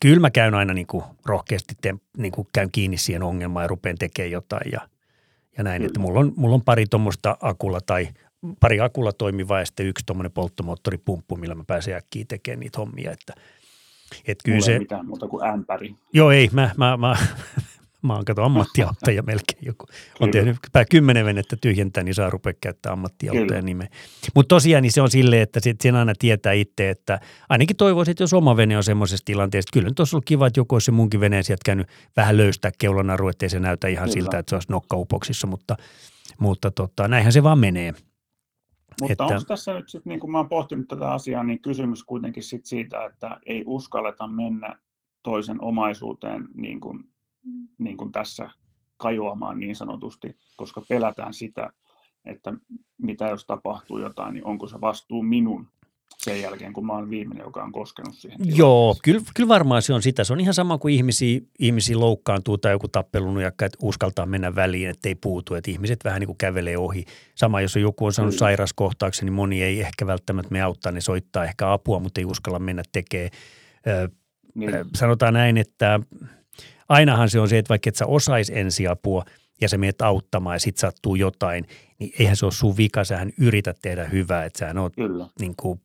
[0.00, 3.68] kyllä mä käyn aina niin kuin rohkeasti te, niin kuin käyn kiinni siihen ongelmaan ja
[3.68, 4.88] rupean tekemään jotain ja,
[5.58, 5.80] ja näin.
[5.82, 5.86] Kyllä.
[5.86, 8.08] Että mulla on, mulla on pari tuommoista akulla tai
[8.60, 13.10] pari akulla toimivaa ja sitten yksi tuommoinen polttomoottoripumppu, millä mä pääsen äkkiä tekemään niitä hommia.
[13.12, 13.34] Että,
[14.26, 15.94] että kyllä Mulla se, ei mitään muuta kuin ämpäri.
[16.12, 17.16] joo ei, mä, mä, mä,
[18.02, 19.86] mä oon kato ammattiauttaja melkein joku.
[20.20, 23.62] On tehnyt pää kymmenen venettä tyhjentää, niin saa rupea käyttää ammattiauttajan Kyllä.
[23.62, 23.88] nimeä.
[24.34, 28.12] Mutta tosiaan niin se on silleen, että sit sen aina tietää itse, että ainakin toivoisin,
[28.12, 30.74] että jos oma vene on semmoisessa tilanteessa, että kyllä nyt olisi ollut kiva, että joku
[30.74, 34.14] olisi se munkin veneen sieltä käynyt vähän löystää keulanaru, ettei se näytä ihan Kyllä.
[34.14, 35.76] siltä, että se olisi nokkaupoksissa, mutta,
[36.38, 37.94] mutta tota, näinhän se vaan menee.
[39.00, 42.04] Mutta Että- onko tässä nyt sitten, niin kun mä oon pohtinut tätä asiaa, niin kysymys
[42.04, 44.78] kuitenkin sit siitä, että ei uskalleta mennä
[45.22, 47.04] toisen omaisuuteen niin kuin,
[47.78, 48.50] niin kuin tässä
[48.96, 51.70] kajoamaan niin sanotusti, koska pelätään sitä,
[52.24, 52.52] että
[52.98, 55.68] mitä jos tapahtuu jotain, niin onko se vastuu minun
[56.18, 58.38] sen jälkeen, kun mä oon viimeinen, joka on koskenut siihen.
[58.44, 59.02] Joo, tilanteeseen.
[59.02, 60.24] kyllä, kyllä varmaan se on sitä.
[60.24, 64.88] Se on ihan sama kuin ihmisiä, ihmisiä loukkaantuu tai joku tappelunnujakka, että uskaltaa mennä väliin,
[64.88, 67.04] ettei puutu, että ihmiset vähän niin kuin kävelee ohi.
[67.34, 71.00] Sama, jos on joku on saanut sairaskohtauksen, niin moni ei ehkä välttämättä me auttaa, ne
[71.00, 73.30] soittaa ehkä apua, mutta ei uskalla mennä tekemään.
[73.86, 74.08] Ö,
[74.54, 76.00] Niin, Sanotaan näin, että
[76.88, 79.24] ainahan se on se, että vaikka et sä osais ensiapua
[79.60, 81.64] ja sä menet auttamaan ja sit sattuu jotain,
[81.98, 85.54] niin eihän se ole sun vika, sähän yrität tehdä hyvää, että sä oot kyllä, niin
[85.56, 85.80] kuin,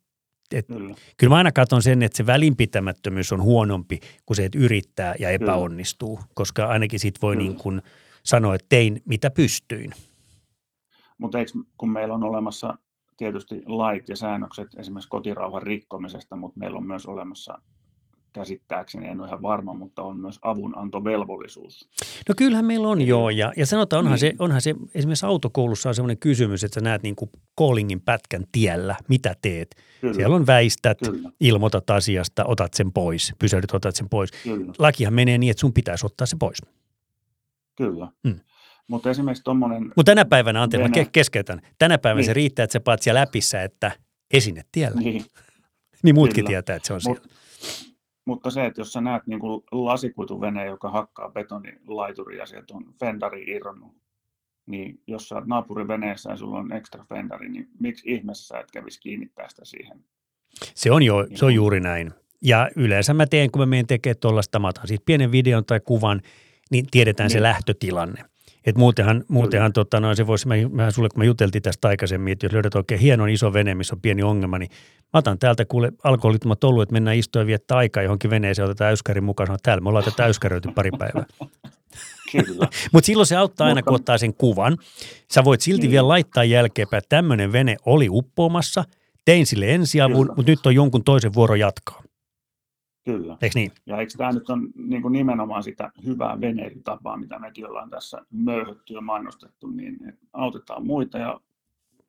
[0.67, 0.95] kyllä.
[1.17, 5.29] Kyllä mä aina katson sen, että se välinpitämättömyys on huonompi kuin se, että yrittää ja
[5.29, 7.49] epäonnistuu, koska ainakin sit voi Kyllä.
[7.49, 7.81] niin kuin
[8.23, 9.91] sanoa, että tein mitä pystyin.
[11.17, 11.37] Mutta
[11.77, 12.77] kun meillä on olemassa
[13.17, 17.61] tietysti lait ja säännökset esimerkiksi kotirauhan rikkomisesta, mutta meillä on myös olemassa
[18.35, 21.89] käsittääkseni, en ole ihan varma, mutta on myös avunantovelvollisuus.
[22.29, 24.19] No kyllähän meillä on joo, ja, ja sanotaan, onhan, Niin.
[24.19, 28.43] se, onhan se, esimerkiksi autokoulussa on sellainen kysymys, että sä näet niin kuin callingin pätkän
[28.51, 29.75] tiellä, mitä teet.
[30.01, 34.31] Kyllä, Siellä on väistät, kyllä, ilmoitat asiasta, otat sen pois, pysähdyt, otat sen pois.
[34.43, 36.57] kyllä, Lakihan menee niin, että sun pitäisi ottaa se pois.
[37.75, 38.07] kyllä.
[38.23, 38.39] Mm.
[38.87, 41.61] Mutta esimerkiksi tuommoinen, Mutta tänä päivänä, anteeksi, mä Venä- keskeytän.
[41.79, 42.25] Tänä päivänä Niin.
[42.25, 43.91] se riittää, että sä paat siellä läpissä, että
[44.31, 45.01] esine tiellä.
[45.01, 45.25] Niin,
[46.03, 46.47] niin, muutkin Kyllä.
[46.47, 47.21] tietää, että se on siellä.
[48.25, 52.73] Mut, mutta se, että jos sä näet niin kuin lasikuituvene, joka hakkaa betonilaituria ja sieltä
[52.73, 53.91] on fendari irronnut,
[54.65, 58.71] niin jos sä oot naapuriveneessä ja sulla on extra fendari, niin miksi ihmeessä sä et
[58.71, 60.03] kävisi kiinnittää sitä siihen?
[60.75, 61.55] Se on, jo, Niin se on on.
[61.55, 62.11] juuri näin.
[62.41, 65.79] Ja yleensä mä teen, kun mä menen tekemään tuollaista, mä otan siitä pienen videon tai
[65.79, 66.21] kuvan,
[66.71, 67.31] niin tiedetään niin.
[67.31, 67.43] se Niin.
[67.43, 68.23] lähtötilanne.
[68.65, 72.31] Et muutenhan, muutenhan tota, no, se voisi, mä, mä sulle, kun mä juteltiin tästä aikaisemmin,
[72.31, 74.69] että jos löydät oikein hienon iso vene, missä on pieni ongelma, niin
[75.13, 78.89] mä otan täältä kuule alkoholittomat ollut, että mennään istua ja viettää aikaa johonkin veneeseen, otetaan
[78.89, 81.25] äyskärin mukaan, sanotaan, täällä me ollaan tätä äyskäröity pari päivää.
[82.31, 84.77] Kyllä, Mutta silloin se auttaa aina, Mutta- kun ottaa sen kuvan.
[85.31, 85.91] Sä voit silti Niin.
[85.91, 88.83] vielä laittaa jälkeenpäin, että tämmöinen vene oli uppoamassa,
[89.25, 92.01] tein sille ensiavun, mutta nyt on jonkun toisen vuoro jatkaa.
[93.05, 93.37] Kyllä.
[93.41, 93.71] Eikö niin?
[93.85, 98.21] Ja eikö tämä nyt on niin kuin nimenomaan sitä hyvää veneilytapaa, mitä mekin ollaan tässä
[98.31, 99.97] möyhötty ja mainostettu, niin
[100.33, 101.39] autetaan muita ja,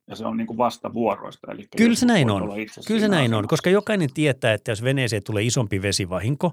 [0.06, 1.52] ja se on niin kuin vastavuoroista.
[1.52, 2.42] Eli Kyllä se näin on.
[2.86, 6.52] Kyllä se näin on, koska jokainen tietää, että jos veneeseen tulee isompi vesivahinko,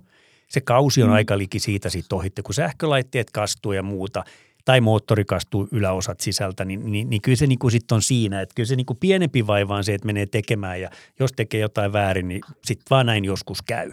[0.50, 1.16] se kausi on Mm.
[1.16, 4.24] aika liki siitä sitten ohitte, kun sähkölaitteet kastuu ja muuta,
[4.66, 8.56] tai moottori kastuu yläosat sisältä, niin, niin, niin kyllä se niin sitten on siinä, että
[8.56, 11.94] kyllä se niin kuin pienempi vaiva on se, että menee tekemään ja jos tekee jotain
[11.94, 13.92] väärin, niin sitten vaan näin joskus käy.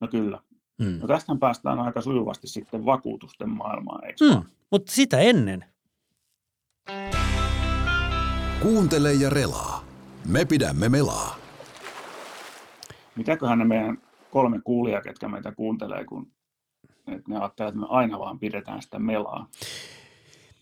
[0.00, 0.40] No kyllä.
[0.78, 0.98] Mm.
[1.00, 4.42] No tästähän päästään aika sujuvasti sitten vakuutusten maailmaan, eikö Mm.
[4.70, 5.64] Mutta sitä ennen,
[8.62, 9.84] Kuuntele ja relaa.
[10.28, 11.36] Me pidämme melaa.
[13.16, 13.98] Mitäköhän ne meidän
[14.30, 16.32] kolme kuulijaa, ketkä meitä kuuntelee, kun
[17.06, 19.48] että ne ajattelee, että me aina vaan pidetään sitä melaa.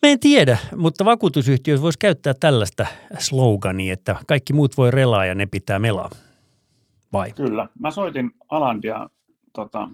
[0.02, 2.86] Mä en tiedä, mutta vakuutusyhtiö voisi käyttää tällaista
[3.18, 6.10] slogania, että kaikki muut voi relaa ja ne pitää melaa.
[7.12, 7.32] Vai?
[7.32, 7.68] Kyllä.
[7.78, 9.10] Mä soitin Alandia
[9.54, 9.88] tota,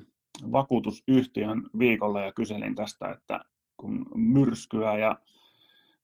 [0.53, 3.41] vakuutusyhtiön viikolla ja kyselin tästä, että
[3.77, 5.19] kun myrskyä ja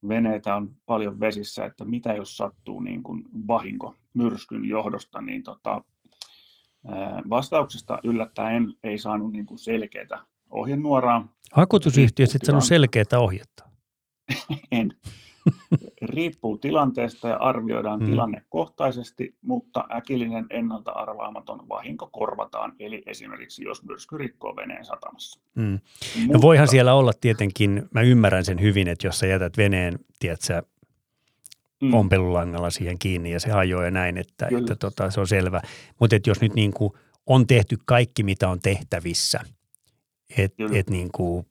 [0.08, 5.84] veneitä on paljon vesissä, että mitä jos sattuu niin kuin vahinko myrskyn johdosta, niin tota,
[7.30, 11.28] vastauksesta yllättäen ei saanut niin kuin selkeää ohjenuoraa.
[11.56, 13.64] Vakuutusyhtiö sitten Riippuu selkeää ohjetta.
[14.72, 14.92] En.
[16.06, 18.06] Riippuu tilanteesta ja arvioidaan Mm.
[18.06, 18.10] mm.
[18.10, 25.40] tilannekohtaisesti, mutta äkillinen ennalta arvaamaton vahinko korvataan, eli esimerkiksi jos myrsky rikkoo veneen satamassa.
[25.54, 25.62] Mm.
[25.72, 25.78] No
[26.26, 30.62] Mutta- voihan siellä olla tietenkin, mä ymmärrän sen hyvin, että jos sä jätät veneen, tiedätkö,
[31.82, 34.60] mm, ompelulangalla siihen kiinni ja se hajoaa ja näin, että, Kyllä.
[34.60, 35.60] että tota, se on selvä.
[36.00, 36.92] Mutta jos nyt niin kuin
[37.26, 39.40] on tehty kaikki, mitä on tehtävissä,
[40.38, 41.46] että et niin kuin,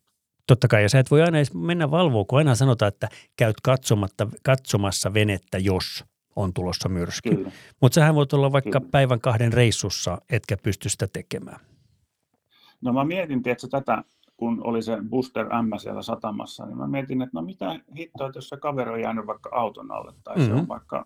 [0.48, 3.56] totta kai, ja sä et voi aina edes mennä valvoa, kun aina sanotaan, että käyt
[3.64, 6.06] katsomatta, katsomassa venettä, jos
[6.36, 7.48] on tulossa myrsky.
[7.82, 8.92] Mutta sähän voit olla vaikka Kyllä.
[8.92, 11.60] päivän kahden reissussa, etkä pysty sitä tekemään.
[12.82, 14.04] No mä mietin, tiedätkö, tätä
[14.38, 18.50] kun oli se Booster M siellä satamassa, niin mä mietin, että no mitä hittoa, jos
[18.50, 20.46] se kaveri on jäänyt vaikka auton alle tai mm-hmm.
[20.46, 20.68] se on mm-hmm.
[20.68, 21.06] vaikka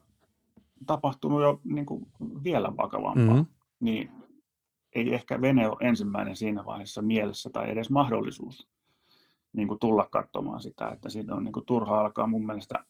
[0.86, 2.08] tapahtunut jo niin kuin
[2.44, 3.46] vielä vakavampaa, mm-hmm.
[3.80, 4.12] niin
[4.96, 8.68] ei ehkä vene ole ensimmäinen siinä vaiheessa mielessä tai edes mahdollisuus
[9.54, 12.86] niin kuin tulla katsomaan sitä, että siitä on niin kuin turha alkaa mun mielestä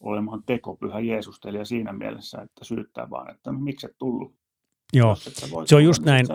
[0.00, 4.34] olemaan tekopyhä Jeesustelija siinä mielessä, että syyttää vaan, että no, miksi et tullut.
[4.92, 5.16] Joo,
[5.66, 6.26] se on just näin.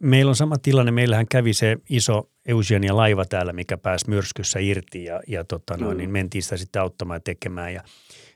[0.00, 0.92] Meillä on sama tilanne.
[0.92, 6.10] Meillähän kävi se iso Eugenia-laiva täällä, mikä pääsi myrskyssä irti ja, ja tota noin, niin
[6.10, 7.74] mentiin sitä sitten auttamaan ja tekemään.
[7.74, 7.82] Ja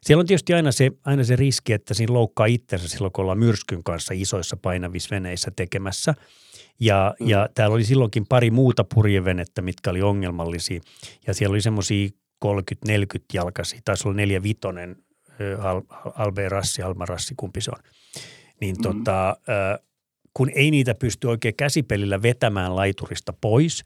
[0.03, 3.39] siellä on tietysti aina se, aina se riski, että siinä loukkaa itsensä silloin, kun ollaan
[3.39, 6.15] myrskyn kanssa isoissa painavissa veneissä tekemässä.
[6.81, 7.29] Ja, mm.
[7.29, 10.81] ja täällä oli silloinkin pari muuta purjevenettä, mitkä oli ongelmallisia.
[11.27, 12.09] Ja siellä oli semmoisia
[12.45, 12.51] 30-40
[13.33, 14.97] jalkaisia, taisi olla neljä vitonen,
[15.59, 15.83] Al,
[16.15, 17.83] Albe Rassi, Alma Rassi, kumpi se on.
[18.61, 18.83] Niin mm.
[18.83, 19.37] tota,
[20.35, 23.85] kun ei niitä pysty oikein käsipelillä vetämään laiturista pois,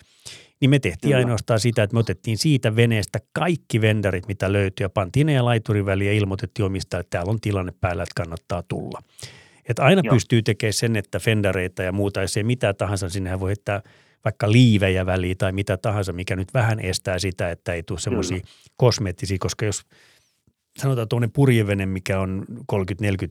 [0.61, 1.19] niin me tehtiin Kyllä.
[1.19, 5.45] ainoastaan sitä, että me otettiin siitä veneestä kaikki vendarit, mitä löytyi, ja pantiin ne ja
[5.45, 9.03] laiturin väliin ja ilmoitettiin omistajalle, että täällä on tilanne päällä, että kannattaa tulla.
[9.69, 10.15] Että aina Joo.
[10.15, 13.83] pystyy tekemään sen, että fendareita ja muuta, ja se mitä tahansa, sinnehän voi heittää
[14.25, 18.41] vaikka liivejä väliin tai mitä tahansa, mikä nyt vähän estää sitä, että ei tule semmoisia
[18.77, 19.83] kosmeettisia, koska jos
[20.81, 22.55] sanotaan tuonne purjevene, mikä on 30-40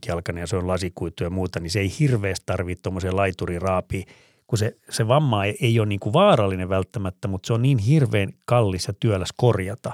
[0.06, 4.04] jalkainen ja se on lasikuitu ja muuta, niin se ei hirveästi tarvitse tuommoisen laituriraapia,
[4.46, 7.78] kun se, se vamma ei, ei ole niin kuin vaarallinen välttämättä, mutta se on niin
[7.78, 9.92] hirveän kallis ja työläs korjata,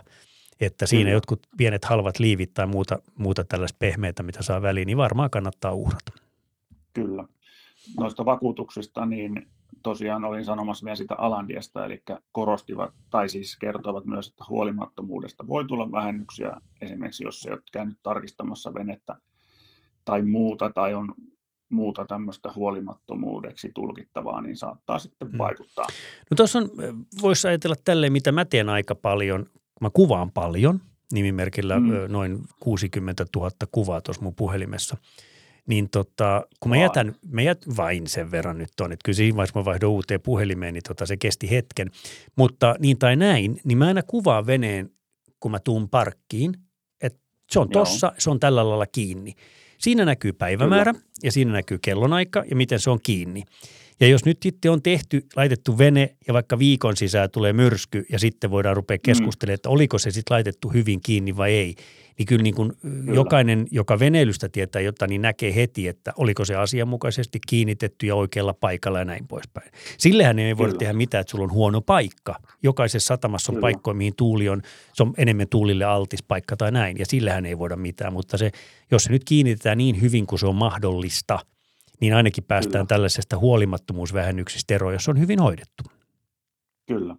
[0.61, 1.17] että siinä Kyllä.
[1.17, 5.73] jotkut pienet halvat liivit tai muuta, muuta tällaista pehmeitä, mitä saa väliin, niin varmaan kannattaa
[5.73, 6.13] uhrata.
[6.93, 7.25] Kyllä.
[8.01, 9.47] Noista vakuutuksista, niin
[9.87, 15.65] tosiaan olin sanomassa vielä sitä Alandiasta, eli korostivat, tai siis kertovat myös, että huolimattomuudesta voi
[15.65, 19.17] tulla vähennyksiä, esimerkiksi jos ei ole käynyt tarkistamassa venettä
[20.05, 21.15] tai muuta, tai on
[21.69, 25.39] muuta tämmöistä huolimattomuudeksi tulkittavaa, niin saattaa sitten hmm.
[25.39, 25.87] vaikuttaa.
[26.31, 26.71] No tuossa on,
[27.23, 29.47] voisi ajatella tälleen, mitä mä teen aika paljon,
[29.81, 30.81] mä kuvaan paljon,
[31.13, 31.89] nimimerkillä mm.
[32.09, 34.97] noin 60 000 kuvaa tuossa mun puhelimessa–
[35.67, 39.37] niin tota, kun mä jätän, mä jät, vain sen verran nyt on, että kyllä siinä
[39.37, 41.91] vaiheessa mä vaihdon uuteen puhelimeen, niin tota, se kesti hetken.
[42.37, 44.91] Mutta niin tai näin, niin mä aina kuvaan veneen,
[45.41, 46.55] kun mä tuun parkkiin,
[47.03, 48.15] että se on tossa, Joo.
[48.19, 49.35] se on tällä lailla kiinni.
[49.79, 51.07] Siinä näkyy päivämäärä Kyllä.
[51.23, 53.43] ja siinä näkyy kellonaika ja miten se on kiinni.
[54.01, 58.19] Ja jos nyt sitten on tehty, laitettu vene ja vaikka viikon sisään tulee myrsky ja
[58.19, 59.01] sitten voidaan rupea mm.
[59.05, 59.55] keskustelemaan, mm.
[59.55, 61.75] että oliko se sitten laitettu hyvin kiinni vai ei,
[62.19, 63.15] niin kyllä, niin kuin kyllä.
[63.15, 68.55] jokainen, joka veneilystä tietää jotain, niin näkee heti, että oliko se asianmukaisesti kiinnitetty ja oikealla
[68.55, 69.71] paikalla ja näin poispäin.
[69.99, 72.35] Sillehän ei voida tehdä mitään, että sulla on huono paikka.
[72.63, 73.65] Jokaisessa satamassa on kyllä.
[73.65, 74.63] paikkoja, mihin tuuli on,
[74.95, 78.51] se on enemmän tuulille altis paikka tai näin, ja sillähän ei voida mitään, mutta se,
[78.91, 81.39] jos se nyt kiinnitetään niin hyvin kuin se on mahdollista–
[82.01, 82.97] niin ainakin päästään Kyllä.
[82.97, 85.85] tällaisesta huolimattomuusvähennyksistä eroon, jos on hyvin hoidettu.
[86.87, 87.17] Kyllä.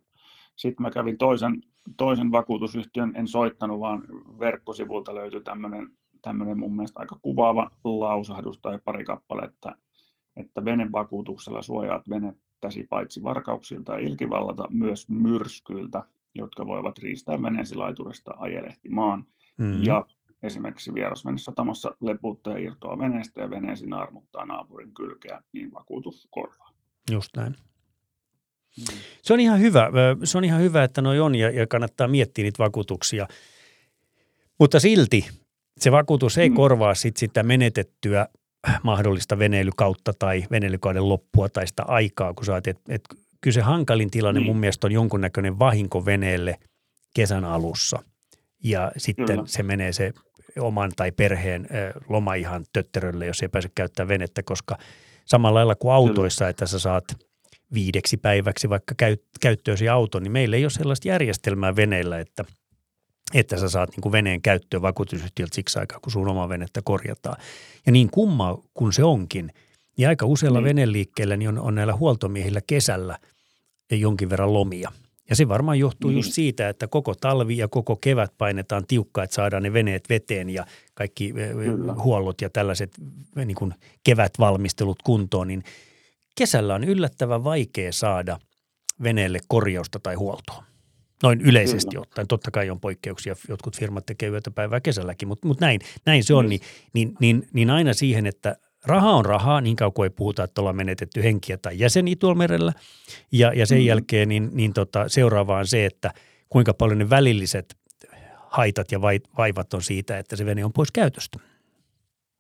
[0.56, 1.64] Sitten mä kävin toisen,
[1.98, 4.04] toisen vakuutusyhtiön, en soittanut, vaan
[4.40, 5.90] verkkosivulta löytyi tämmöinen,
[6.22, 9.76] tämmöinen mun mielestä aika kuvaava lausahdus tai pari kappaletta,
[10.38, 16.04] että venevakuutuksella suojaat venettäsi paitsi varkauksilta ja ilkivallata myös myrskyiltä,
[16.36, 19.26] jotka voivat riistää veneesi laiturista ajelehtimaan.
[19.58, 19.84] Mm.
[19.84, 20.06] Ja
[20.48, 26.72] esimerkiksi vierasvenesatamassa leputtaa irtoa veneestä ja veneesi armuttaa naapurin kylkeä, niin vakuutus korvaa.
[27.12, 27.56] Just näin.
[28.78, 28.98] Mm.
[29.22, 29.90] Se on ihan hyvä.
[30.24, 33.28] Se on ihan hyvä, että noi on ja, ja kannattaa miettiä niitä vakuutuksia.
[34.60, 35.28] Mutta silti
[35.78, 36.56] se vakuutus ei mm.
[36.56, 38.28] korvaa sit sitä menetettyä
[38.84, 43.04] mahdollista veneilykautta tai veneilykauden loppua tai sitä aikaa, kun sä että et,
[43.42, 44.46] kyllä se hankalin tilanne mm.
[44.46, 46.56] mun mielestä on jonkunnäköinen vahinko veneelle
[47.16, 48.04] kesän alussa.
[48.64, 49.44] Ja sitten Kyllä.
[49.46, 50.14] se menee se
[50.60, 51.68] oman tai perheen
[52.10, 54.78] loma ihan tötterölle, jos ei pääse käyttämään venettä, koska
[55.26, 57.04] samalla lailla kuin autoissa, että sä saat
[57.74, 58.96] viideksi päiväksi vaikka
[59.42, 62.46] käyttöösi auton, niin meillä ei ole sellaista järjestelmää veneillä, että,
[63.34, 67.38] että sä saat niin kuin veneen käyttöön vakuutusyhtiöltä siksi aikaa, kun sun oma venettä korjataan.
[67.86, 69.52] Ja niin kumma kun se onkin,
[69.98, 70.66] niin aika useilla niin.
[70.66, 73.18] veneliikkeillä niin on, on näillä huoltomiehillä kesällä
[73.92, 74.92] jonkin verran lomia–
[75.30, 76.18] ja se varmaan johtuu niin.
[76.18, 80.50] just siitä, että koko talvi ja koko kevät painetaan tiukkaa, että saadaan ne veneet veteen
[80.50, 81.94] ja kaikki Kyllä.
[81.94, 82.92] huollot ja tällaiset
[83.36, 85.64] niin kuin kevätvalmistelut kuntoon, niin
[86.36, 88.40] kesällä on yllättävän vaikea saada
[89.04, 90.64] veneelle korjausta tai huoltoa.
[91.24, 92.02] Noin yleisesti Kyllä.
[92.02, 92.28] ottaen.
[92.28, 96.34] Totta kai on poikkeuksia, jotkut firmat tekevät yötä päivää kesälläkin, mutta, mutta näin, näin se
[96.34, 96.50] on.
[96.50, 96.62] Niin,
[96.94, 100.62] niin, niin, niin aina siihen, että raha on rahaa, niin kauan kuin ei puhuta, että
[100.62, 102.74] ollaan menetetty henkiä tai jäseniä tuolla merellä.
[103.32, 103.86] Ja, ja sen mm.
[103.86, 106.14] jälkeen niin, niin tota, seuraava on se, että
[106.50, 107.78] kuinka paljon ne välilliset
[108.48, 109.02] haitat ja
[109.38, 111.40] vaivat on siitä, että se vene on pois käytöstä.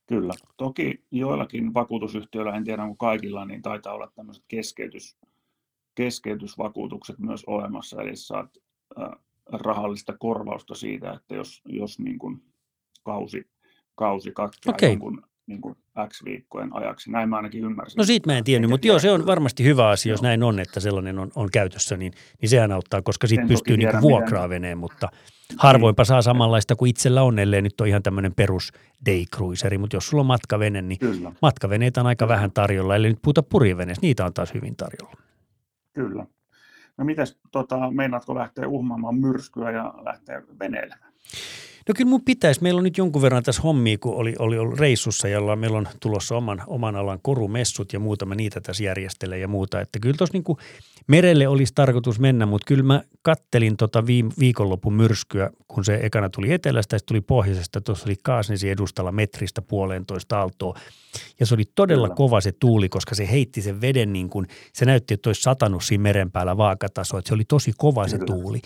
[0.07, 0.33] Kyllä.
[0.57, 5.17] Toki joillakin vakuutusyhtiöillä, en tiedä onko kaikilla, niin taitaa olla tämmöiset keskeytys,
[5.95, 8.57] keskeytysvakuutukset myös olemassa, eli saat
[9.51, 12.43] rahallista korvausta siitä, että jos, jos niin kuin
[13.03, 13.49] kausi,
[13.95, 14.89] kausi katkeaa okay.
[14.89, 15.75] jonkun niin kuin
[16.07, 17.11] X viikkojen ajaksi.
[17.11, 17.97] Näin mä ainakin ymmärsin.
[17.97, 20.59] No siitä mä en tiennyt, mutta joo, se on varmasti hyvä asia, jos näin on,
[20.59, 24.77] että sellainen on, on käytössä, niin, niin sehän auttaa, koska siitä pystyy niin vuokraa veneen,
[24.77, 25.09] mutta
[25.57, 28.71] harvoinpa saa samanlaista kuin itsellä on, ellei nyt on ihan tämmöinen perus
[29.35, 31.31] cruiseri, mutta jos sulla on matkavene, niin Kyllä.
[31.41, 32.35] matkaveneitä on aika Kyllä.
[32.35, 35.17] vähän tarjolla, eli nyt puhuta purjeveneessä, niitä on taas hyvin tarjolla.
[35.93, 36.25] Kyllä.
[36.97, 41.13] No mitäs, tota, meinaatko lähteä uhmaamaan myrskyä ja lähteä veneilemään?
[41.87, 42.63] No kyllä mun pitäisi.
[42.63, 45.87] Meillä on nyt jonkun verran tässä hommia, kun oli, oli ollut reissussa, jolla meillä on
[45.99, 48.25] tulossa oman, oman alan korumessut ja muuta.
[48.25, 49.81] Mä niitä tässä järjestelen ja muuta.
[49.81, 50.57] Että kyllä tuossa niin
[51.07, 56.29] merelle olisi tarkoitus mennä, mutta kyllä mä kattelin tota viime, viikonlopun myrskyä, kun se ekana
[56.29, 57.81] tuli etelästä ja tuli pohjoisesta.
[57.81, 60.79] Tuossa oli Kaasnesi edustalla metristä puolentoista aaltoa.
[61.39, 62.15] Ja se oli todella kyllä.
[62.15, 65.83] kova se tuuli, koska se heitti sen veden niin kuin, se näytti, että olisi satanut
[65.83, 67.17] siinä meren päällä vaakataso.
[67.17, 68.17] Että se oli tosi kova kyllä.
[68.17, 68.61] se tuuli.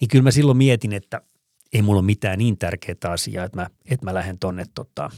[0.00, 1.20] Niin kyllä mä silloin mietin, että–
[1.72, 5.10] ei mulla ole mitään niin tärkeää asiaa, että mä, että mä lähden tonne tota,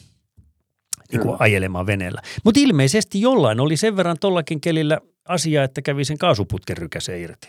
[1.13, 2.23] niin kuin ajelemaan veneellä.
[2.45, 7.49] Mutta ilmeisesti jollain oli sen verran tollakin kelillä asiaa, että kävi sen kaasuputken rykäseen irti.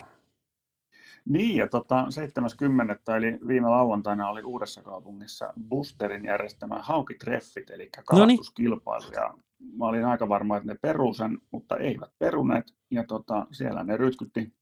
[1.28, 3.16] Niin, ja tota, 70.
[3.16, 9.12] eli viime lauantaina oli Uudessa kaupungissa Boosterin järjestämä haukitreffit, eli kalastuskilpailu.
[9.12, 9.34] Ja
[9.78, 12.74] mä olin aika varma, että ne peruu sen, mutta eivät peruneet.
[12.90, 14.52] Ja tota, siellä ne rytkytti,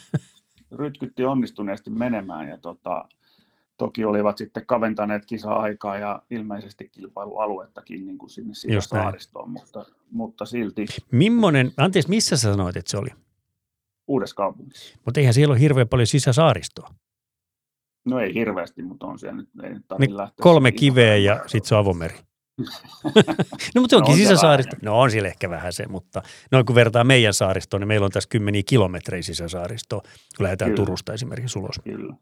[0.78, 2.48] rytkytti onnistuneesti menemään.
[2.48, 3.08] Ja tota,
[3.78, 10.44] Toki olivat sitten kaventaneet kisa-aikaa ja ilmeisesti kilpailualuettakin niin kuin sinne siihen saaristoon, mutta, mutta
[10.44, 10.86] silti.
[11.12, 13.08] Mimmonen, anteeksi, missä sä sanoit, että se oli?
[14.08, 14.98] Uudessa kaupungissa.
[15.04, 16.90] Mutta eihän siellä ole hirveän paljon sisäsaaristoa.
[18.04, 19.48] No ei hirveästi, mutta on siellä nyt.
[19.62, 19.84] Ei nyt
[20.40, 22.14] kolme kiveä ja sitten se on avomeri.
[23.74, 24.76] no mutta se onkin no, sisäsaaristo.
[24.82, 28.10] No on siellä ehkä vähän se, mutta noin kun vertaa meidän saaristoon, niin meillä on
[28.10, 30.00] tässä kymmeniä kilometrejä sisäsaaristoa,
[30.36, 30.84] kun lähdetään Kyllä.
[30.84, 31.80] Turusta esimerkiksi ulos.
[31.84, 32.14] Kyllä.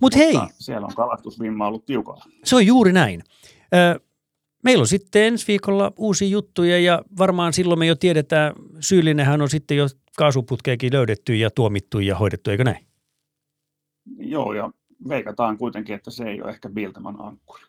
[0.00, 0.34] Mut hei.
[0.58, 2.24] Siellä on kalastusvimma ollut tiukalla.
[2.44, 3.22] Se on juuri näin.
[4.64, 9.50] Meillä on sitten ensi viikolla uusia juttuja ja varmaan silloin me jo tiedetään, syyllinenhän on
[9.50, 12.86] sitten jo kaasuputkeekin löydetty ja tuomittu ja hoidettu, eikö näin?
[14.18, 14.70] Joo, ja
[15.08, 17.62] veikataan kuitenkin, että se ei ole ehkä Bilteman ankkuri.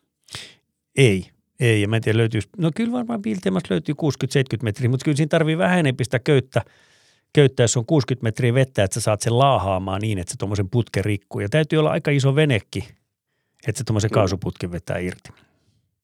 [0.95, 1.29] Ei,
[1.59, 3.95] ei, ja mä en tiedä löytyisi, no kyllä varmaan Biltemassa löytyy
[4.55, 6.61] 60-70 metriä, mutta kyllä siinä tarvii vähän sitä köyttä–
[7.33, 10.69] köyttää, jos on 60 metriä vettä, että sä saat sen laahaamaan niin, että se tuommoisen
[10.69, 11.41] putken rikkuu.
[11.41, 12.87] Ja täytyy olla aika iso venekki,
[13.67, 15.29] että se tuommoisen kaasuputken vetää irti.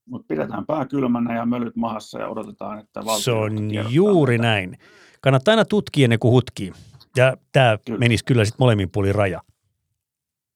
[0.06, 4.48] Mutta pidetään pää kylmänä ja mölyt mahassa ja odotetaan, että valtio Se on juuri mitä.
[4.48, 4.78] näin.
[5.22, 6.74] Kannattaa aina tutkia ennen kuin hutkii.
[7.16, 9.42] Ja tämä menisi kyllä sitten molemmin puolin raja.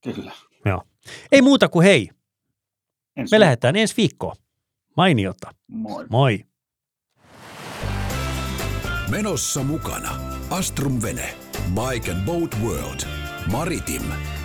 [0.03, 0.31] Kyllä.
[0.65, 0.83] Joo.
[1.31, 2.09] Ei muuta kuin hei.
[3.17, 4.35] Ensi Me lähdetään ensi viikkoon.
[4.97, 5.51] Mainiota.
[5.67, 6.05] Moi.
[6.09, 6.45] Moi.
[9.09, 11.33] Menossa mukana Astrum Vene,
[11.73, 12.99] Bike and Boat World,
[13.51, 14.03] Maritim,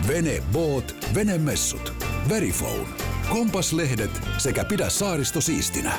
[0.09, 1.93] Vene Boat, Venemessut,
[2.29, 2.89] Verifone,
[3.29, 5.93] Kompaslehdet sekä Pidä saaristo siistinä.